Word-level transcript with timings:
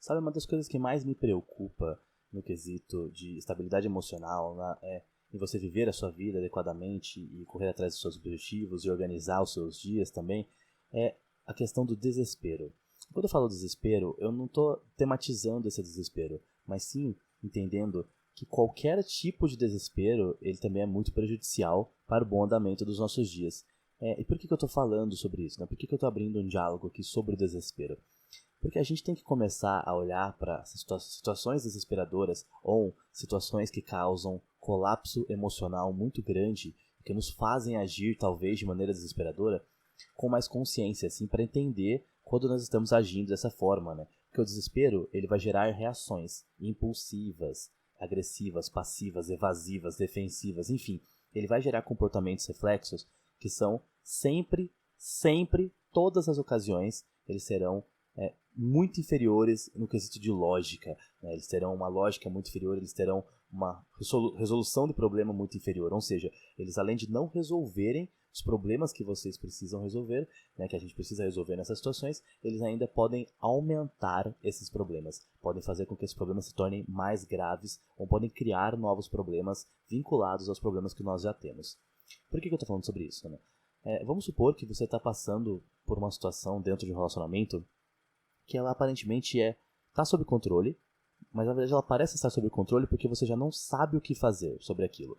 Sabe, 0.00 0.20
uma 0.20 0.30
das 0.30 0.46
coisas 0.46 0.68
que 0.68 0.78
mais 0.78 1.04
me 1.04 1.14
preocupa 1.14 2.00
no 2.32 2.42
quesito 2.42 3.10
de 3.10 3.38
estabilidade 3.38 3.86
emocional 3.86 4.54
na, 4.54 4.78
é 4.82 5.02
em 5.32 5.38
você 5.38 5.58
viver 5.58 5.88
a 5.88 5.92
sua 5.92 6.10
vida 6.10 6.38
adequadamente 6.38 7.20
e 7.20 7.44
correr 7.44 7.68
atrás 7.68 7.92
dos 7.92 8.00
seus 8.00 8.16
objetivos 8.16 8.84
e 8.84 8.90
organizar 8.90 9.42
os 9.42 9.52
seus 9.52 9.78
dias 9.78 10.10
também, 10.10 10.48
é 10.92 11.16
a 11.46 11.52
questão 11.52 11.84
do 11.84 11.96
desespero. 11.96 12.72
Quando 13.12 13.24
eu 13.24 13.30
falo 13.30 13.48
desespero, 13.48 14.16
eu 14.18 14.32
não 14.32 14.46
estou 14.46 14.82
tematizando 14.96 15.68
esse 15.68 15.82
desespero, 15.82 16.40
mas 16.66 16.84
sim 16.84 17.14
entendendo 17.42 18.08
que 18.34 18.46
qualquer 18.46 19.02
tipo 19.02 19.48
de 19.48 19.56
desespero 19.56 20.36
ele 20.40 20.58
também 20.58 20.82
é 20.82 20.86
muito 20.86 21.12
prejudicial 21.12 21.92
para 22.06 22.24
o 22.24 22.28
bom 22.28 22.44
andamento 22.44 22.84
dos 22.84 22.98
nossos 22.98 23.28
dias. 23.30 23.64
É, 24.00 24.20
e 24.20 24.24
por 24.24 24.38
que, 24.38 24.46
que 24.46 24.52
eu 24.52 24.56
estou 24.56 24.68
falando 24.68 25.16
sobre 25.16 25.44
isso? 25.44 25.58
Né? 25.60 25.66
Por 25.66 25.76
que, 25.76 25.86
que 25.86 25.94
eu 25.94 25.96
estou 25.96 26.06
abrindo 26.06 26.38
um 26.38 26.46
diálogo 26.46 26.86
aqui 26.86 27.02
sobre 27.02 27.34
o 27.34 27.38
desespero? 27.38 27.98
Porque 28.60 28.78
a 28.78 28.82
gente 28.82 29.04
tem 29.04 29.14
que 29.14 29.22
começar 29.22 29.82
a 29.86 29.94
olhar 29.94 30.36
para 30.36 30.64
situa 30.64 30.98
situações 30.98 31.62
desesperadoras 31.62 32.46
ou 32.62 32.94
situações 33.12 33.70
que 33.70 33.80
causam 33.80 34.40
colapso 34.58 35.24
emocional 35.28 35.92
muito 35.92 36.22
grande, 36.22 36.74
que 37.04 37.14
nos 37.14 37.30
fazem 37.30 37.76
agir 37.76 38.16
talvez 38.16 38.58
de 38.58 38.66
maneira 38.66 38.92
desesperadora, 38.92 39.64
com 40.14 40.28
mais 40.28 40.48
consciência, 40.48 41.06
assim, 41.06 41.26
para 41.26 41.42
entender 41.42 42.04
quando 42.24 42.48
nós 42.48 42.62
estamos 42.62 42.92
agindo 42.92 43.28
dessa 43.28 43.50
forma, 43.50 43.94
né? 43.94 44.06
Porque 44.26 44.40
o 44.40 44.44
desespero, 44.44 45.08
ele 45.12 45.26
vai 45.26 45.38
gerar 45.38 45.72
reações 45.72 46.44
impulsivas, 46.60 47.70
agressivas, 47.98 48.68
passivas, 48.68 49.30
evasivas, 49.30 49.96
defensivas, 49.96 50.68
enfim, 50.68 51.00
ele 51.34 51.46
vai 51.46 51.60
gerar 51.60 51.82
comportamentos 51.82 52.46
reflexos 52.46 53.06
que 53.38 53.48
são 53.48 53.80
sempre, 54.02 54.70
sempre, 54.96 55.72
todas 55.92 56.28
as 56.28 56.38
ocasiões, 56.38 57.04
eles 57.26 57.44
serão 57.44 57.82
muito 58.58 59.00
inferiores 59.00 59.70
no 59.74 59.86
quesito 59.86 60.18
de 60.18 60.30
lógica. 60.30 60.96
Né? 61.22 61.32
Eles 61.32 61.46
terão 61.46 61.72
uma 61.72 61.86
lógica 61.86 62.28
muito 62.28 62.48
inferior, 62.48 62.76
eles 62.76 62.92
terão 62.92 63.24
uma 63.50 63.82
resolução 64.36 64.86
de 64.86 64.92
problema 64.92 65.32
muito 65.32 65.56
inferior. 65.56 65.92
Ou 65.92 66.00
seja, 66.00 66.30
eles 66.58 66.76
além 66.76 66.96
de 66.96 67.10
não 67.10 67.26
resolverem 67.28 68.08
os 68.32 68.42
problemas 68.42 68.92
que 68.92 69.02
vocês 69.02 69.38
precisam 69.38 69.82
resolver, 69.82 70.28
né, 70.56 70.68
que 70.68 70.76
a 70.76 70.78
gente 70.78 70.94
precisa 70.94 71.24
resolver 71.24 71.56
nessas 71.56 71.78
situações, 71.78 72.22
eles 72.42 72.60
ainda 72.62 72.86
podem 72.86 73.26
aumentar 73.40 74.32
esses 74.42 74.68
problemas, 74.68 75.26
podem 75.40 75.62
fazer 75.62 75.86
com 75.86 75.96
que 75.96 76.04
esses 76.04 76.14
problemas 76.14 76.46
se 76.46 76.54
tornem 76.54 76.84
mais 76.86 77.24
graves 77.24 77.80
ou 77.96 78.06
podem 78.06 78.28
criar 78.28 78.76
novos 78.76 79.08
problemas 79.08 79.66
vinculados 79.88 80.48
aos 80.48 80.60
problemas 80.60 80.92
que 80.92 81.02
nós 81.02 81.22
já 81.22 81.32
temos. 81.32 81.78
Por 82.30 82.40
que, 82.40 82.48
que 82.48 82.54
eu 82.54 82.56
estou 82.56 82.66
falando 82.66 82.86
sobre 82.86 83.04
isso? 83.04 83.28
Né? 83.28 83.38
É, 83.84 84.04
vamos 84.04 84.24
supor 84.24 84.54
que 84.54 84.66
você 84.66 84.84
está 84.84 85.00
passando 85.00 85.62
por 85.86 85.98
uma 85.98 86.10
situação 86.10 86.60
dentro 86.60 86.86
de 86.86 86.92
um 86.92 86.96
relacionamento 86.96 87.64
que 88.48 88.56
ela 88.56 88.70
aparentemente 88.70 89.40
é 89.40 89.56
está 89.90 90.04
sob 90.04 90.24
controle, 90.24 90.76
mas 91.30 91.46
na 91.46 91.52
verdade 91.52 91.72
ela 91.72 91.82
parece 91.82 92.16
estar 92.16 92.30
sob 92.30 92.48
controle 92.48 92.86
porque 92.86 93.06
você 93.06 93.26
já 93.26 93.36
não 93.36 93.52
sabe 93.52 93.96
o 93.96 94.00
que 94.00 94.14
fazer 94.14 94.56
sobre 94.60 94.84
aquilo. 94.84 95.18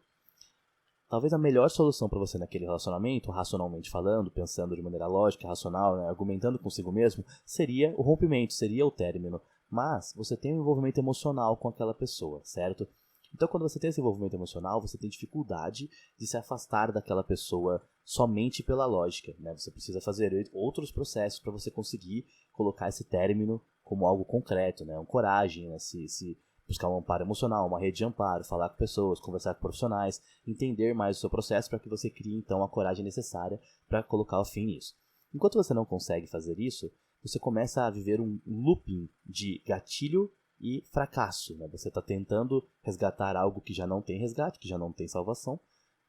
Talvez 1.07 1.33
a 1.33 1.37
melhor 1.37 1.69
solução 1.69 2.07
para 2.09 2.19
você 2.19 2.37
naquele 2.37 2.65
relacionamento, 2.65 3.31
racionalmente 3.31 3.89
falando, 3.89 4.29
pensando 4.29 4.75
de 4.75 4.81
maneira 4.81 5.07
lógica, 5.07 5.47
racional, 5.47 5.97
né, 5.97 6.07
argumentando 6.07 6.59
consigo 6.59 6.91
mesmo, 6.91 7.25
seria 7.45 7.93
o 7.97 8.01
rompimento, 8.01 8.53
seria 8.53 8.85
o 8.85 8.91
término. 8.91 9.41
Mas 9.69 10.13
você 10.15 10.37
tem 10.37 10.53
um 10.53 10.61
envolvimento 10.61 10.99
emocional 10.99 11.57
com 11.57 11.67
aquela 11.67 11.93
pessoa, 11.93 12.41
certo? 12.43 12.87
Então, 13.33 13.47
quando 13.47 13.63
você 13.63 13.79
tem 13.79 13.89
esse 13.89 14.01
envolvimento 14.01 14.35
emocional, 14.35 14.81
você 14.81 14.97
tem 14.97 15.09
dificuldade 15.09 15.89
de 16.17 16.27
se 16.27 16.35
afastar 16.35 16.91
daquela 16.91 17.23
pessoa 17.23 17.81
somente 18.03 18.63
pela 18.63 18.85
lógica. 18.85 19.33
Né? 19.39 19.53
Você 19.55 19.71
precisa 19.71 20.01
fazer 20.01 20.49
outros 20.51 20.91
processos 20.91 21.39
para 21.39 21.51
você 21.51 21.69
conseguir 21.69 22.25
colocar 22.51 22.89
esse 22.89 23.03
término 23.03 23.61
como 23.83 24.05
algo 24.05 24.25
concreto, 24.25 24.85
né? 24.85 24.99
Um 24.99 25.05
coragem, 25.05 25.69
né? 25.69 25.79
se, 25.79 26.07
se 26.07 26.37
buscar 26.67 26.87
um 26.87 26.97
amparo 26.97 27.23
emocional, 27.23 27.67
uma 27.67 27.79
rede 27.79 27.97
de 27.97 28.05
amparo, 28.05 28.43
falar 28.43 28.69
com 28.69 28.77
pessoas, 28.77 29.19
conversar 29.19 29.55
com 29.55 29.61
profissionais, 29.61 30.21
entender 30.45 30.93
mais 30.93 31.17
o 31.17 31.19
seu 31.19 31.29
processo 31.29 31.69
para 31.69 31.79
que 31.79 31.89
você 31.89 32.09
crie 32.09 32.35
então 32.35 32.63
a 32.63 32.69
coragem 32.69 33.03
necessária 33.03 33.59
para 33.87 34.03
colocar 34.03 34.39
o 34.39 34.45
fim 34.45 34.67
nisso. 34.67 34.95
Enquanto 35.33 35.55
você 35.55 35.73
não 35.73 35.85
consegue 35.85 36.27
fazer 36.27 36.59
isso, 36.59 36.91
você 37.23 37.39
começa 37.39 37.83
a 37.83 37.89
viver 37.89 38.21
um 38.21 38.39
looping 38.45 39.09
de 39.25 39.61
gatilho 39.65 40.31
e 40.59 40.83
fracasso. 40.91 41.55
Né? 41.57 41.67
Você 41.69 41.87
está 41.87 42.01
tentando 42.01 42.67
resgatar 42.81 43.35
algo 43.35 43.61
que 43.61 43.73
já 43.73 43.87
não 43.87 44.01
tem 44.01 44.19
resgate, 44.19 44.59
que 44.59 44.67
já 44.67 44.77
não 44.77 44.91
tem 44.91 45.07
salvação, 45.07 45.59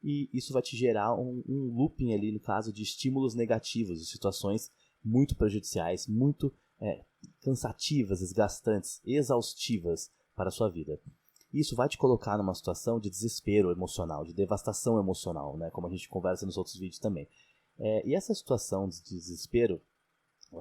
e 0.03 0.29
isso 0.33 0.51
vai 0.51 0.61
te 0.61 0.75
gerar 0.75 1.15
um, 1.15 1.43
um 1.47 1.73
looping 1.75 2.13
ali, 2.13 2.31
no 2.31 2.39
caso, 2.39 2.73
de 2.73 2.81
estímulos 2.81 3.35
negativos, 3.35 3.99
de 3.99 4.05
situações 4.05 4.71
muito 5.03 5.35
prejudiciais, 5.35 6.07
muito 6.07 6.53
é, 6.79 7.03
cansativas, 7.41 8.19
desgastantes, 8.19 8.99
exaustivas, 9.05 10.11
para 10.35 10.49
a 10.49 10.51
sua 10.51 10.69
vida. 10.69 10.99
Isso 11.53 11.75
vai 11.75 11.89
te 11.89 11.97
colocar 11.97 12.37
numa 12.37 12.55
situação 12.55 12.99
de 12.99 13.09
desespero 13.09 13.71
emocional, 13.71 14.23
de 14.23 14.33
devastação 14.33 14.97
emocional, 14.97 15.57
né? 15.57 15.69
como 15.69 15.87
a 15.87 15.89
gente 15.89 16.09
conversa 16.09 16.45
nos 16.45 16.57
outros 16.57 16.77
vídeos 16.77 16.99
também. 16.99 17.27
É, 17.77 18.07
e 18.07 18.15
essa 18.15 18.33
situação 18.33 18.87
de 18.87 19.03
desespero 19.03 19.81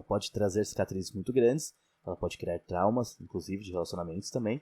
pode 0.06 0.30
trazer 0.32 0.64
cicatrizes 0.64 1.12
muito 1.12 1.32
grandes, 1.32 1.74
ela 2.06 2.16
pode 2.16 2.38
criar 2.38 2.58
traumas, 2.60 3.20
inclusive 3.20 3.62
de 3.62 3.72
relacionamentos 3.72 4.30
também. 4.30 4.60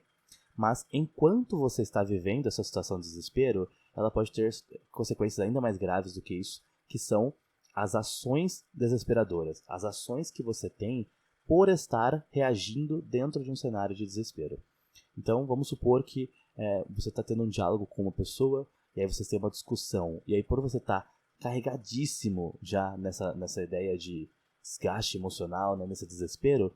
Mas 0.56 0.84
enquanto 0.93 1.56
você 1.56 1.82
está 1.82 2.03
vivendo 2.03 2.47
essa 2.47 2.65
situação 2.65 2.99
de 2.99 3.06
desespero, 3.06 3.69
ela 3.97 4.10
pode 4.10 4.32
ter 4.32 4.50
consequências 4.91 5.38
ainda 5.38 5.60
mais 5.60 5.76
graves 5.76 6.15
do 6.15 6.22
que 6.22 6.34
isso, 6.34 6.62
que 6.88 6.99
são 6.99 7.32
as 7.75 7.94
ações 7.94 8.65
desesperadoras, 8.75 9.62
as 9.69 9.84
ações 9.84 10.31
que 10.31 10.43
você 10.43 10.69
tem 10.69 11.09
por 11.47 11.69
estar 11.69 12.26
reagindo 12.31 13.00
dentro 13.03 13.43
de 13.43 13.50
um 13.50 13.56
cenário 13.56 13.94
de 13.94 14.05
desespero. 14.05 14.60
Então, 15.16 15.47
vamos 15.47 15.69
supor 15.69 16.03
que 16.05 16.31
é, 16.56 16.84
você 16.91 17.09
está 17.09 17.22
tendo 17.22 17.44
um 17.44 17.49
diálogo 17.49 17.87
com 17.87 18.03
uma 18.03 18.12
pessoa, 18.12 18.69
e 18.94 19.00
aí 19.00 19.06
vocês 19.06 19.28
têm 19.28 19.38
uma 19.38 19.50
discussão, 19.50 20.20
e 20.26 20.34
aí 20.34 20.43
por 20.43 20.60
você 20.60 20.78
estar 20.78 21.03
tá 21.03 21.10
carregadíssimo 21.41 22.59
já 22.60 22.97
nessa, 22.99 23.32
nessa 23.34 23.62
ideia 23.62 23.97
de 23.97 24.28
desgaste 24.60 25.16
emocional, 25.16 25.76
né, 25.76 25.87
nesse 25.87 26.06
desespero, 26.06 26.75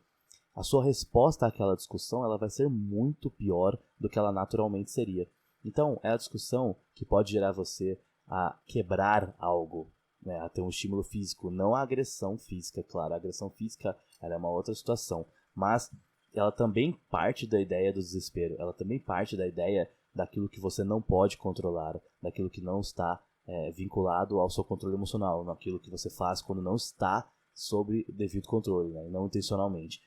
a 0.55 0.63
sua 0.63 0.85
resposta 0.85 1.47
àquela 1.47 1.75
discussão 1.75 2.25
ela 2.25 2.37
vai 2.37 2.51
ser 2.51 2.69
muito 2.69 3.31
pior 3.31 3.79
do 3.99 4.09
que 4.09 4.19
ela 4.19 4.33
naturalmente 4.33 4.91
seria. 4.91 5.29
Então, 5.65 5.99
é 6.03 6.11
a 6.11 6.17
discussão 6.17 6.77
que 6.95 7.05
pode 7.05 7.33
gerar 7.33 7.53
você 7.53 7.99
a 8.29 8.59
quebrar 8.67 9.35
algo, 9.39 9.91
né, 10.23 10.39
a 10.41 10.49
ter 10.49 10.61
um 10.61 10.69
estímulo 10.69 11.03
físico, 11.03 11.51
não 11.51 11.75
a 11.75 11.83
agressão 11.83 12.37
física, 12.37 12.83
claro. 12.83 13.15
A 13.15 13.17
agressão 13.17 13.51
física 13.51 13.97
é 14.21 14.37
uma 14.37 14.51
outra 14.51 14.75
situação, 14.75 15.27
mas 15.55 15.91
ela 16.35 16.51
também 16.51 16.93
parte 17.11 17.47
da 17.47 17.61
ideia 17.61 17.93
do 17.93 18.01
desespero, 18.01 18.57
ela 18.59 18.73
também 18.73 18.99
parte 18.99 19.37
da 19.37 19.47
ideia 19.47 19.91
daquilo 20.15 20.49
que 20.49 20.61
você 20.61 20.85
não 20.85 21.01
pode 21.01 21.37
controlar, 21.37 22.01
daquilo 22.21 22.51
que 22.51 22.61
não 22.61 22.81
está 22.81 23.23
é, 23.47 23.71
vinculado 23.73 24.39
ao 24.39 24.51
seu 24.51 24.65
controle 24.65 24.97
emocional, 24.97 25.45
naquilo 25.45 25.81
que 25.81 25.91
você 25.91 26.11
faz 26.11 26.43
quando 26.43 26.62
não 26.62 26.77
está 26.77 27.29
sob 27.55 28.05
devido 28.09 28.49
controle, 28.49 28.93
né, 28.93 29.09
não 29.09 29.27
intencionalmente. 29.27 30.01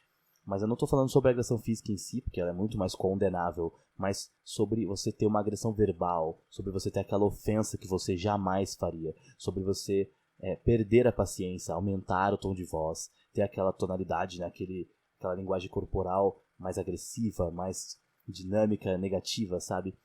Mas 0.45 0.61
eu 0.61 0.67
não 0.67 0.75
estou 0.75 0.87
falando 0.87 1.09
sobre 1.09 1.29
a 1.29 1.31
agressão 1.31 1.57
física 1.57 1.91
em 1.91 1.97
si, 1.97 2.21
porque 2.21 2.39
ela 2.39 2.51
é 2.51 2.53
muito 2.53 2.77
mais 2.77 2.93
condenável, 2.93 3.73
mas 3.97 4.31
sobre 4.43 4.85
você 4.85 5.11
ter 5.11 5.25
uma 5.25 5.39
agressão 5.39 5.73
verbal, 5.73 6.39
sobre 6.49 6.71
você 6.71 6.91
ter 6.91 6.99
aquela 6.99 7.25
ofensa 7.25 7.77
que 7.77 7.87
você 7.87 8.15
jamais 8.15 8.75
faria, 8.75 9.15
sobre 9.37 9.63
você 9.63 10.11
é, 10.39 10.55
perder 10.55 11.07
a 11.07 11.11
paciência, 11.11 11.73
aumentar 11.73 12.33
o 12.33 12.37
tom 12.37 12.53
de 12.53 12.63
voz, 12.63 13.09
ter 13.33 13.41
aquela 13.41 13.73
tonalidade, 13.73 14.39
né, 14.39 14.45
aquele, 14.45 14.87
aquela 15.17 15.33
linguagem 15.33 15.69
corporal 15.69 16.39
mais 16.57 16.77
agressiva, 16.77 17.49
mais 17.49 17.99
dinâmica, 18.27 18.97
negativa, 18.97 19.59
sabe? 19.59 19.97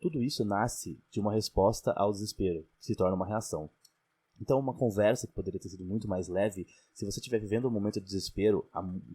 Tudo 0.00 0.22
isso 0.22 0.44
nasce 0.44 1.02
de 1.10 1.20
uma 1.20 1.32
resposta 1.32 1.92
ao 1.92 2.12
desespero, 2.12 2.66
que 2.78 2.86
se 2.86 2.94
torna 2.94 3.16
uma 3.16 3.26
reação. 3.26 3.70
Então, 4.40 4.58
uma 4.58 4.74
conversa 4.74 5.26
que 5.26 5.32
poderia 5.32 5.60
ter 5.60 5.68
sido 5.68 5.84
muito 5.84 6.08
mais 6.08 6.28
leve, 6.28 6.66
se 6.92 7.04
você 7.04 7.20
estiver 7.20 7.38
vivendo 7.38 7.66
um 7.66 7.70
momento 7.70 8.00
de 8.00 8.06
desespero 8.06 8.68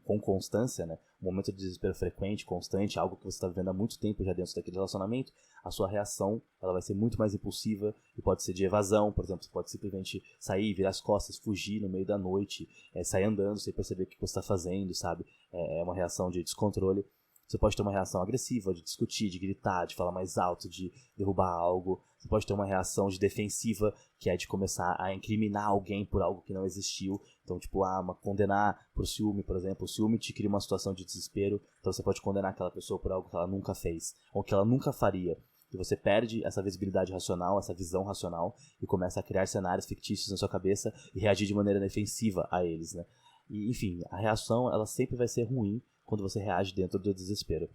com 0.04 0.20
constância, 0.20 0.86
né? 0.86 0.98
um 1.22 1.26
momento 1.26 1.52
de 1.52 1.58
desespero 1.58 1.94
frequente, 1.94 2.46
constante, 2.46 2.98
algo 2.98 3.18
que 3.18 3.24
você 3.24 3.36
está 3.36 3.48
vivendo 3.48 3.70
há 3.70 3.74
muito 3.74 4.00
tempo 4.00 4.24
já 4.24 4.34
dentro 4.34 4.56
daquele 4.56 4.76
relacionamento, 4.76 5.34
a 5.64 5.72
sua 5.72 5.90
reação 5.90 6.42
ela 6.62 6.74
vai 6.74 6.82
ser 6.82 6.94
muito 6.94 7.18
mais 7.18 7.34
impulsiva 7.34 7.94
e 8.18 8.22
pode 8.22 8.44
ser 8.44 8.54
de 8.54 8.64
evasão, 8.64 9.12
por 9.12 9.26
exemplo, 9.26 9.44
você 9.44 9.52
pode 9.52 9.70
simplesmente 9.70 10.24
sair, 10.40 10.74
virar 10.74 10.90
as 10.90 11.02
costas, 11.02 11.38
fugir 11.38 11.82
no 11.82 11.90
meio 11.90 12.06
da 12.06 12.18
noite, 12.18 12.68
é, 12.94 13.04
sair 13.04 13.26
andando 13.26 13.60
sem 13.60 13.74
perceber 13.74 14.04
o 14.04 14.08
que 14.08 14.18
você 14.18 14.32
está 14.32 14.42
fazendo, 14.42 14.94
sabe? 14.94 15.26
É, 15.52 15.80
é 15.80 15.84
uma 15.84 15.96
reação 15.96 16.30
de 16.30 16.44
descontrole. 16.44 17.06
Você 17.50 17.58
pode 17.58 17.76
ter 17.76 17.82
uma 17.82 17.92
reação 17.92 18.22
agressiva, 18.22 18.74
de 18.74 18.84
discutir, 18.84 19.28
de 19.28 19.40
gritar, 19.40 19.86
de 19.86 19.96
falar 19.96 20.12
mais 20.12 20.38
alto, 20.38 20.70
de 20.70 20.94
derrubar 21.18 21.52
algo. 21.52 22.04
Você 22.20 22.28
pode 22.28 22.46
ter 22.46 22.54
uma 22.54 22.66
reação 22.66 23.08
de 23.08 23.18
defensiva, 23.18 23.94
que 24.20 24.30
é 24.30 24.36
de 24.36 24.46
começar 24.46 24.96
a 25.00 25.14
incriminar 25.14 25.68
alguém 25.68 26.06
por 26.06 26.22
algo 26.22 26.42
que 26.42 26.54
não 26.54 26.66
existiu. 26.66 27.22
Então, 27.44 27.58
tipo, 27.58 27.84
ah, 27.86 28.02
uma, 28.02 28.14
condenar 28.14 28.78
por 28.94 29.08
ciúme, 29.08 29.42
por 29.42 29.56
exemplo. 29.56 29.86
O 29.86 29.88
ciúme 29.88 30.20
te 30.20 30.34
cria 30.34 30.50
uma 30.50 30.60
situação 30.60 30.94
de 30.94 31.06
desespero, 31.06 31.62
então 31.80 31.94
você 31.94 32.04
pode 32.04 32.22
condenar 32.22 32.52
aquela 32.52 32.72
pessoa 32.72 33.00
por 33.00 33.14
algo 33.14 33.30
que 33.30 33.36
ela 33.38 33.48
nunca 33.48 33.74
fez, 33.74 34.14
ou 34.34 34.44
que 34.44 34.54
ela 34.54 34.66
nunca 34.66 34.92
faria. 34.92 35.38
E 35.72 35.78
você 35.78 35.96
perde 35.96 36.44
essa 36.44 36.62
visibilidade 36.62 37.14
racional, 37.14 37.58
essa 37.58 37.74
visão 37.74 38.04
racional, 38.04 38.58
e 38.82 38.86
começa 38.86 39.22
a 39.22 39.24
criar 39.24 39.48
cenários 39.48 39.86
fictícios 39.86 40.30
na 40.30 40.36
sua 40.36 40.50
cabeça 40.50 40.94
e 41.14 41.20
reagir 41.20 41.48
de 41.48 41.54
maneira 41.54 41.80
defensiva 41.80 42.48
a 42.52 42.66
eles, 42.66 42.94
né? 42.94 43.06
E, 43.50 43.70
enfim, 43.70 44.02
a 44.10 44.18
reação, 44.18 44.72
ela 44.72 44.86
sempre 44.86 45.16
vai 45.16 45.28
ser 45.28 45.44
ruim 45.44 45.82
quando 46.04 46.22
você 46.22 46.40
reage 46.40 46.74
dentro 46.74 47.00
do 47.00 47.14
desespero. 47.14 47.70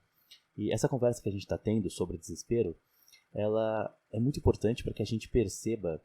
E 0.57 0.73
essa 0.73 0.89
conversa 0.89 1.23
que 1.23 1.29
a 1.29 1.33
gente 1.33 1.43
está 1.43 1.57
tendo 1.57 1.91
sobre 1.91 2.19
desespero, 2.19 2.77
ela 3.35 3.95
é 4.13 4.21
muito 4.21 4.39
importante 4.39 4.85
para 4.85 4.95
que 4.95 5.03
a 5.03 5.07
gente 5.07 5.29
perceba 5.29 6.01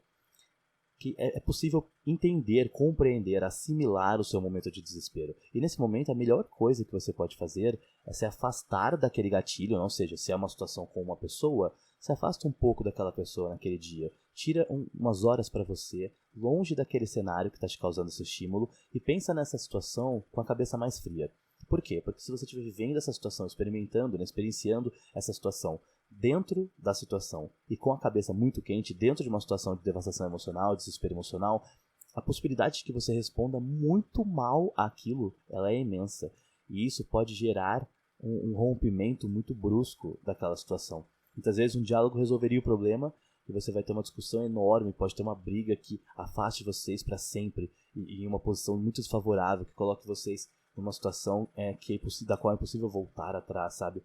que 1.00 1.14
é, 1.16 1.38
é 1.38 1.40
possível 1.40 1.90
entender, 2.06 2.68
compreender, 2.70 3.42
assimilar 3.42 4.20
o 4.20 4.24
seu 4.24 4.38
momento 4.40 4.70
de 4.70 4.82
desespero. 4.82 5.34
E 5.54 5.60
nesse 5.60 5.80
momento, 5.80 6.12
a 6.12 6.14
melhor 6.14 6.44
coisa 6.44 6.84
que 6.84 6.92
você 6.92 7.10
pode 7.10 7.38
fazer 7.38 7.80
é 8.06 8.12
se 8.12 8.26
afastar 8.26 8.98
daquele 8.98 9.30
gatilho, 9.30 9.80
ou 9.80 9.88
seja, 9.88 10.16
se 10.18 10.30
é 10.30 10.36
uma 10.36 10.48
situação 10.48 10.84
com 10.84 11.02
uma 11.02 11.16
pessoa, 11.16 11.74
se 11.98 12.12
afasta 12.12 12.46
um 12.46 12.52
pouco 12.52 12.84
daquela 12.84 13.10
pessoa 13.10 13.48
naquele 13.48 13.78
dia. 13.78 14.12
Tira 14.34 14.66
um, 14.68 14.86
umas 14.94 15.24
horas 15.24 15.48
para 15.48 15.64
você, 15.64 16.12
longe 16.36 16.74
daquele 16.74 17.06
cenário 17.06 17.50
que 17.50 17.56
está 17.56 17.66
te 17.66 17.78
causando 17.78 18.10
esse 18.10 18.22
estímulo, 18.22 18.68
e 18.92 19.00
pensa 19.00 19.32
nessa 19.32 19.56
situação 19.56 20.22
com 20.30 20.42
a 20.42 20.44
cabeça 20.46 20.76
mais 20.76 21.00
fria. 21.00 21.32
Por 21.66 21.80
quê? 21.80 22.02
Porque 22.02 22.20
se 22.20 22.30
você 22.30 22.44
estiver 22.44 22.64
vivendo 22.64 22.96
essa 22.96 23.12
situação, 23.12 23.46
experimentando, 23.46 24.18
né, 24.18 24.24
experienciando 24.24 24.92
essa 25.14 25.32
situação 25.32 25.80
dentro 26.10 26.70
da 26.76 26.92
situação 26.92 27.50
e 27.68 27.76
com 27.76 27.92
a 27.92 27.98
cabeça 27.98 28.32
muito 28.32 28.60
quente, 28.60 28.92
dentro 28.92 29.22
de 29.22 29.30
uma 29.30 29.40
situação 29.40 29.76
de 29.76 29.82
devastação 29.82 30.26
emocional, 30.26 30.74
desespero 30.74 31.14
emocional, 31.14 31.64
a 32.14 32.20
possibilidade 32.20 32.78
de 32.78 32.84
que 32.84 32.92
você 32.92 33.14
responda 33.14 33.60
muito 33.60 34.24
mal 34.24 34.72
àquilo, 34.76 35.34
ela 35.48 35.70
é 35.70 35.78
imensa. 35.78 36.32
E 36.68 36.84
isso 36.84 37.04
pode 37.04 37.34
gerar 37.34 37.88
um, 38.20 38.50
um 38.50 38.56
rompimento 38.56 39.28
muito 39.28 39.54
brusco 39.54 40.18
daquela 40.22 40.56
situação. 40.56 41.06
Muitas 41.34 41.56
vezes 41.56 41.76
um 41.76 41.82
diálogo 41.82 42.18
resolveria 42.18 42.58
o 42.58 42.62
problema 42.62 43.14
e 43.48 43.52
você 43.52 43.72
vai 43.72 43.82
ter 43.82 43.92
uma 43.92 44.02
discussão 44.02 44.44
enorme, 44.44 44.92
pode 44.92 45.14
ter 45.14 45.22
uma 45.22 45.34
briga 45.34 45.74
que 45.76 46.00
afaste 46.16 46.64
vocês 46.64 47.02
para 47.02 47.18
sempre 47.18 47.72
e, 47.94 48.22
em 48.22 48.26
uma 48.26 48.40
posição 48.40 48.76
muito 48.76 48.96
desfavorável, 48.96 49.64
que 49.64 49.72
coloque 49.72 50.06
vocês 50.06 50.48
numa 50.76 50.92
situação 50.92 51.48
é, 51.54 51.74
que 51.74 51.94
é 51.94 52.24
da 52.24 52.36
qual 52.36 52.52
é 52.52 52.56
impossível 52.56 52.88
voltar 52.88 53.34
atrás, 53.34 53.74
sabe? 53.74 54.02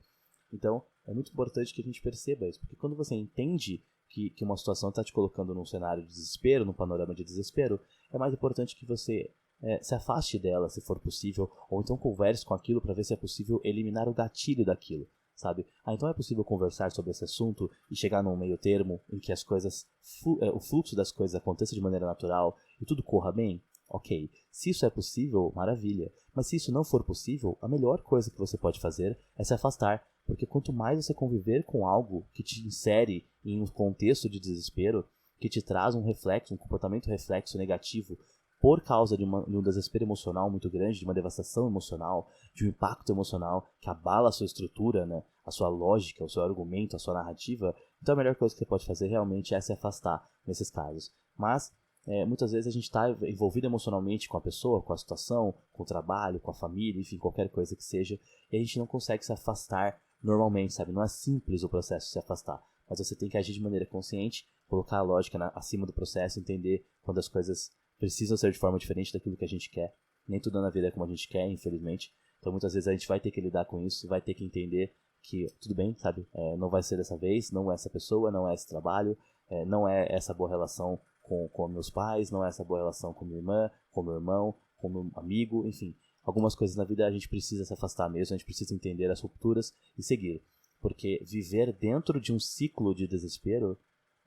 Então, 0.51 0.83
é 1.05 1.13
muito 1.13 1.31
importante 1.31 1.73
que 1.73 1.81
a 1.81 1.83
gente 1.83 2.01
perceba 2.01 2.47
isso, 2.47 2.59
porque 2.59 2.75
quando 2.75 2.95
você 2.95 3.15
entende 3.15 3.83
que, 4.09 4.29
que 4.29 4.43
uma 4.43 4.57
situação 4.57 4.89
está 4.89 5.03
te 5.03 5.13
colocando 5.13 5.53
num 5.53 5.65
cenário 5.65 6.03
de 6.03 6.09
desespero, 6.09 6.65
num 6.65 6.73
panorama 6.73 7.13
de 7.13 7.23
desespero, 7.23 7.79
é 8.11 8.17
mais 8.17 8.33
importante 8.33 8.75
que 8.75 8.85
você 8.85 9.31
é, 9.61 9.81
se 9.81 9.95
afaste 9.95 10.39
dela, 10.39 10.69
se 10.69 10.81
for 10.81 10.99
possível, 10.99 11.51
ou 11.69 11.81
então 11.81 11.97
converse 11.97 12.45
com 12.45 12.53
aquilo 12.53 12.81
para 12.81 12.93
ver 12.93 13.03
se 13.03 13.13
é 13.13 13.17
possível 13.17 13.59
eliminar 13.63 14.07
o 14.07 14.13
gatilho 14.13 14.65
daquilo, 14.65 15.07
sabe? 15.35 15.65
Ah, 15.85 15.93
então 15.93 16.07
é 16.07 16.13
possível 16.13 16.43
conversar 16.43 16.91
sobre 16.91 17.11
esse 17.11 17.23
assunto 17.23 17.69
e 17.89 17.95
chegar 17.95 18.23
num 18.23 18.37
meio 18.37 18.57
termo 18.57 19.01
em 19.09 19.19
que 19.19 19.31
as 19.31 19.43
coisas, 19.43 19.87
é, 20.41 20.49
o 20.49 20.59
fluxo 20.59 20.95
das 20.95 21.11
coisas 21.11 21.35
aconteça 21.35 21.75
de 21.75 21.81
maneira 21.81 22.05
natural 22.05 22.55
e 22.79 22.85
tudo 22.85 23.03
corra 23.03 23.31
bem? 23.31 23.61
Ok, 23.87 24.31
se 24.49 24.71
isso 24.71 24.85
é 24.85 24.89
possível, 24.89 25.53
maravilha. 25.55 26.11
Mas 26.33 26.47
se 26.47 26.55
isso 26.55 26.71
não 26.71 26.83
for 26.83 27.03
possível, 27.03 27.57
a 27.61 27.67
melhor 27.67 28.01
coisa 28.01 28.31
que 28.31 28.39
você 28.39 28.57
pode 28.57 28.79
fazer 28.79 29.17
é 29.37 29.43
se 29.43 29.53
afastar, 29.53 30.05
porque 30.25 30.45
quanto 30.45 30.73
mais 30.73 31.03
você 31.03 31.13
conviver 31.13 31.63
com 31.63 31.87
algo 31.87 32.25
que 32.33 32.43
te 32.43 32.65
insere 32.65 33.25
em 33.43 33.61
um 33.61 33.67
contexto 33.67 34.29
de 34.29 34.39
desespero, 34.39 35.05
que 35.39 35.49
te 35.49 35.61
traz 35.61 35.95
um 35.95 36.03
reflexo, 36.03 36.53
um 36.53 36.57
comportamento 36.57 37.07
reflexo 37.07 37.57
negativo 37.57 38.17
por 38.59 38.81
causa 38.81 39.15
de, 39.17 39.23
uma, 39.23 39.43
de 39.43 39.55
um 39.55 39.61
desespero 39.61 40.05
emocional 40.05 40.49
muito 40.49 40.69
grande, 40.69 40.99
de 40.99 41.05
uma 41.05 41.13
devastação 41.13 41.67
emocional, 41.67 42.29
de 42.53 42.65
um 42.65 42.69
impacto 42.69 43.11
emocional 43.11 43.67
que 43.79 43.89
abala 43.89 44.29
a 44.29 44.31
sua 44.31 44.45
estrutura, 44.45 45.05
né, 45.05 45.23
a 45.45 45.51
sua 45.51 45.67
lógica, 45.67 46.23
o 46.23 46.29
seu 46.29 46.41
argumento, 46.41 46.95
a 46.95 46.99
sua 46.99 47.13
narrativa, 47.13 47.75
então 48.01 48.13
a 48.13 48.17
melhor 48.17 48.35
coisa 48.35 48.55
que 48.55 48.59
você 48.59 48.65
pode 48.65 48.85
fazer 48.85 49.07
realmente 49.07 49.53
é 49.53 49.61
se 49.61 49.73
afastar 49.73 50.27
nesses 50.47 50.71
casos. 50.71 51.13
Mas 51.37 51.71
é, 52.07 52.25
muitas 52.25 52.51
vezes 52.51 52.67
a 52.67 52.71
gente 52.71 52.83
está 52.83 53.09
envolvido 53.23 53.67
emocionalmente 53.67 54.29
com 54.29 54.37
a 54.37 54.41
pessoa, 54.41 54.81
com 54.81 54.93
a 54.93 54.97
situação, 54.97 55.53
com 55.73 55.83
o 55.83 55.85
trabalho, 55.85 56.39
com 56.39 56.51
a 56.51 56.53
família, 56.53 57.01
enfim, 57.01 57.17
qualquer 57.17 57.49
coisa 57.49 57.75
que 57.75 57.83
seja, 57.83 58.19
e 58.51 58.55
a 58.55 58.59
gente 58.59 58.79
não 58.79 58.87
consegue 58.87 59.25
se 59.25 59.33
afastar 59.33 59.99
normalmente, 60.25 60.73
sabe? 60.73 60.91
Não 60.91 61.03
é 61.03 61.07
simples 61.07 61.63
o 61.63 61.69
processo 61.69 62.09
se 62.09 62.19
afastar, 62.19 62.61
mas 62.89 62.99
você 62.99 63.15
tem 63.15 63.29
que 63.29 63.37
agir 63.37 63.53
de 63.53 63.61
maneira 63.61 63.85
consciente, 63.85 64.47
colocar 64.67 64.97
a 64.97 65.03
lógica 65.03 65.37
na, 65.37 65.51
acima 65.55 65.85
do 65.85 65.93
processo, 65.93 66.39
entender 66.39 66.85
quando 67.03 67.19
as 67.19 67.27
coisas 67.27 67.71
precisam 67.97 68.35
ser 68.35 68.51
de 68.51 68.57
forma 68.57 68.77
diferente 68.77 69.13
daquilo 69.13 69.37
que 69.37 69.45
a 69.45 69.47
gente 69.47 69.69
quer. 69.69 69.95
Nem 70.27 70.39
tudo 70.39 70.61
na 70.61 70.69
vida 70.69 70.87
é 70.87 70.91
como 70.91 71.05
a 71.05 71.07
gente 71.07 71.29
quer, 71.29 71.47
infelizmente. 71.47 72.11
Então 72.39 72.51
muitas 72.51 72.73
vezes 72.73 72.87
a 72.87 72.91
gente 72.91 73.07
vai 73.07 73.19
ter 73.19 73.31
que 73.31 73.41
lidar 73.41 73.65
com 73.65 73.81
isso, 73.81 74.07
vai 74.07 74.21
ter 74.21 74.33
que 74.33 74.43
entender 74.43 74.93
que 75.21 75.47
tudo 75.59 75.75
bem, 75.75 75.95
sabe? 75.97 76.27
É, 76.33 76.57
não 76.57 76.69
vai 76.69 76.83
ser 76.83 76.97
dessa 76.97 77.17
vez, 77.17 77.51
não 77.51 77.71
é 77.71 77.75
essa 77.75 77.89
pessoa, 77.89 78.31
não 78.31 78.47
é 78.49 78.53
esse 78.53 78.67
trabalho, 78.67 79.17
é, 79.49 79.65
não 79.65 79.87
é 79.87 80.07
essa 80.09 80.33
boa 80.33 80.49
relação 80.49 80.99
com, 81.21 81.47
com 81.49 81.67
meus 81.67 81.89
pais, 81.89 82.29
não 82.29 82.45
é 82.45 82.49
essa 82.49 82.63
boa 82.63 82.79
relação 82.79 83.13
com 83.13 83.25
minha 83.25 83.39
irmã, 83.39 83.71
com 83.91 84.03
meu 84.03 84.15
irmão, 84.15 84.55
com 84.77 84.89
meu 84.89 85.11
amigo, 85.15 85.65
enfim. 85.65 85.95
Algumas 86.25 86.55
coisas 86.55 86.75
na 86.75 86.83
vida 86.83 87.05
a 87.05 87.11
gente 87.11 87.29
precisa 87.29 87.63
se 87.63 87.71
afastar 87.71 88.09
mesmo, 88.09 88.33
a 88.33 88.37
gente 88.37 88.45
precisa 88.45 88.73
entender 88.73 89.11
as 89.11 89.21
rupturas 89.21 89.73
e 89.95 90.01
seguir. 90.01 90.43
Porque 90.81 91.23
viver 91.23 91.71
dentro 91.71 92.19
de 92.19 92.33
um 92.33 92.39
ciclo 92.39 92.95
de 92.95 93.07
desespero 93.07 93.77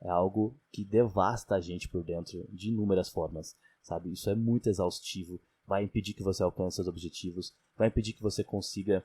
é 0.00 0.08
algo 0.08 0.56
que 0.72 0.84
devasta 0.84 1.56
a 1.56 1.60
gente 1.60 1.88
por 1.88 2.04
dentro 2.04 2.46
de 2.50 2.68
inúmeras 2.68 3.08
formas, 3.08 3.56
sabe? 3.82 4.12
Isso 4.12 4.30
é 4.30 4.34
muito 4.36 4.68
exaustivo, 4.68 5.40
vai 5.66 5.82
impedir 5.82 6.14
que 6.14 6.22
você 6.22 6.42
alcance 6.42 6.76
seus 6.76 6.86
objetivos, 6.86 7.52
vai 7.76 7.88
impedir 7.88 8.12
que 8.12 8.22
você 8.22 8.44
consiga 8.44 9.04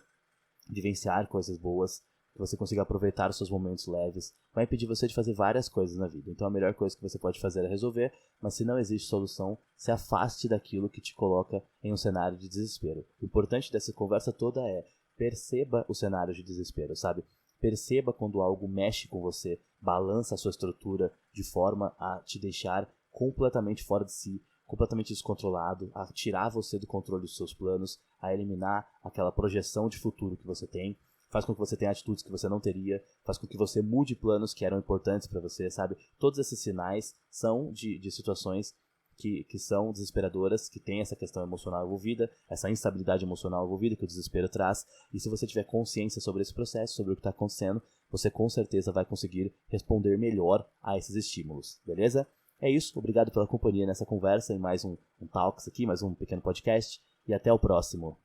vivenciar 0.70 1.28
coisas 1.28 1.58
boas, 1.58 2.04
que 2.34 2.40
você 2.40 2.58
consiga 2.58 2.82
aproveitar 2.82 3.30
os 3.30 3.38
seus 3.38 3.50
momentos 3.50 3.86
leves, 3.88 4.34
vai 4.54 4.64
impedir 4.64 4.88
você 4.88 5.08
de 5.08 5.14
fazer 5.14 5.34
várias 5.34 5.70
coisas 5.70 5.98
na 5.98 6.08
vida. 6.08 6.32
Então 6.32 6.48
a 6.48 6.52
melhor 6.52 6.74
coisa 6.74 6.96
que 6.96 7.02
você 7.02 7.20
pode 7.20 7.40
fazer 7.40 7.64
é 7.64 7.70
resolver, 7.70 8.12
mas 8.42 8.56
se 8.56 8.66
não 8.66 8.80
existe 8.80 9.08
solução, 9.08 9.58
se 9.78 9.92
afaste 9.92 10.50
daquilo 10.50 10.90
que 10.90 11.00
te 11.00 11.14
coloca 11.14 11.64
em 11.84 11.94
um 11.94 11.98
cenário 11.98 12.38
de 12.38 12.50
desespero. 12.50 13.06
O 13.22 13.26
importante 13.26 13.72
dessa 13.72 13.94
conversa 13.94 14.34
toda 14.34 14.62
é 14.62 14.84
perceba 15.16 15.86
o 15.88 15.94
cenário 15.94 16.34
de 16.34 16.42
desespero, 16.42 16.96
sabe? 16.96 17.24
Perceba 17.62 18.12
quando 18.12 18.42
algo 18.42 18.68
mexe 18.68 19.08
com 19.08 19.22
você, 19.22 19.62
balança 19.80 20.34
a 20.34 20.38
sua 20.38 20.52
estrutura 20.52 21.14
de 21.32 21.44
forma 21.44 21.96
a 22.00 22.20
te 22.26 22.40
deixar 22.40 22.92
completamente 23.12 23.84
fora 23.84 24.04
de 24.04 24.12
si, 24.12 24.44
completamente 24.66 25.14
descontrolado, 25.14 25.92
a 25.94 26.06
tirar 26.08 26.50
você 26.50 26.80
do 26.80 26.88
controle 26.88 27.22
dos 27.22 27.38
seus 27.38 27.54
planos, 27.54 28.00
a 28.20 28.34
eliminar 28.34 28.88
aquela 29.04 29.32
projeção 29.32 29.88
de 29.88 30.00
futuro 30.00 30.36
que 30.36 30.48
você 30.48 30.66
tem 30.66 30.98
faz 31.34 31.46
com 31.46 31.54
que 31.54 31.60
você 31.60 31.76
tenha 31.76 31.90
atitudes 31.90 32.24
que 32.24 32.30
você 32.30 32.48
não 32.48 32.60
teria, 32.60 33.04
faz 33.24 33.40
com 33.40 33.48
que 33.48 33.58
você 33.58 33.82
mude 33.82 34.16
planos 34.16 34.54
que 34.54 34.64
eram 34.64 34.78
importantes 34.78 35.28
para 35.28 35.42
você, 35.42 35.68
sabe? 35.72 35.98
Todos 36.20 36.38
esses 36.38 36.60
sinais 36.60 37.16
são 37.28 37.72
de, 37.72 37.98
de 37.98 38.12
situações 38.12 38.76
que, 39.18 39.44
que 39.46 39.58
são 39.58 39.92
desesperadoras, 39.92 40.70
que 40.70 40.80
tem 40.80 41.02
essa 41.02 41.16
questão 41.16 41.42
emocional 41.42 41.84
envolvida, 41.86 42.30
essa 42.48 42.70
instabilidade 42.70 43.26
emocional 43.26 43.66
envolvida 43.66 43.96
que 43.96 44.04
o 44.04 44.08
desespero 44.08 44.48
traz. 44.48 44.86
E 45.12 45.20
se 45.20 45.28
você 45.28 45.48
tiver 45.48 45.64
consciência 45.64 46.22
sobre 46.22 46.44
esse 46.44 46.54
processo, 46.54 46.94
sobre 46.94 47.14
o 47.14 47.16
que 47.16 47.22
está 47.22 47.32
acontecendo, 47.32 47.82
você 48.12 48.30
com 48.30 48.48
certeza 48.48 48.92
vai 48.92 49.04
conseguir 49.04 49.52
responder 49.70 50.20
melhor 50.20 50.70
a 50.84 50.96
esses 51.00 51.16
estímulos, 51.16 51.82
beleza? 51.84 52.28
É 52.62 52.70
isso, 52.70 52.98
obrigado 52.98 53.32
pela 53.32 53.48
companhia 53.48 53.88
nessa 53.88 54.06
conversa, 54.06 54.54
em 54.54 54.60
mais 54.60 54.86
um, 54.86 54.96
um 55.20 55.26
Talks 55.26 55.68
aqui, 55.68 55.88
mais 55.88 56.04
um 56.04 56.14
pequeno 56.14 56.44
podcast, 56.44 57.02
e 57.28 57.34
até 57.34 57.52
o 57.52 57.58
próximo. 57.58 58.20